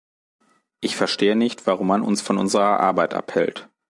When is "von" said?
2.23-2.39